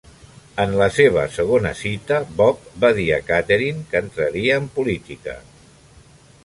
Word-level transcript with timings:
En 0.61 0.71
la 0.77 0.85
seva 0.95 1.25
segona 1.35 1.73
cita, 1.81 2.17
Bob 2.39 2.65
va 2.85 2.91
dir 3.01 3.07
a 3.17 3.21
Catherine 3.29 3.87
que 3.93 4.03
entraria 4.05 4.59
en 4.63 4.69
política. 4.79 5.37